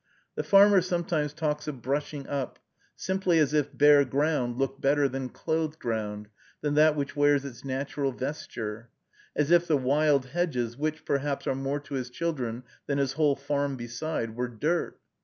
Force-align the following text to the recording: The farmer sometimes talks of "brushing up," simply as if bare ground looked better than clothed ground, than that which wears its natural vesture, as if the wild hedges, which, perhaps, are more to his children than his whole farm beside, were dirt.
The 0.33 0.41
farmer 0.41 0.81
sometimes 0.81 1.31
talks 1.31 1.67
of 1.67 1.83
"brushing 1.83 2.25
up," 2.27 2.57
simply 2.95 3.37
as 3.37 3.53
if 3.53 3.71
bare 3.77 4.03
ground 4.03 4.57
looked 4.57 4.81
better 4.81 5.07
than 5.07 5.29
clothed 5.29 5.77
ground, 5.77 6.27
than 6.61 6.73
that 6.73 6.95
which 6.95 7.15
wears 7.15 7.45
its 7.45 7.63
natural 7.63 8.11
vesture, 8.11 8.89
as 9.35 9.51
if 9.51 9.67
the 9.67 9.77
wild 9.77 10.25
hedges, 10.25 10.75
which, 10.75 11.05
perhaps, 11.05 11.45
are 11.45 11.53
more 11.53 11.79
to 11.81 11.93
his 11.93 12.09
children 12.09 12.63
than 12.87 12.97
his 12.97 13.11
whole 13.13 13.35
farm 13.35 13.75
beside, 13.75 14.35
were 14.35 14.47
dirt. 14.47 14.99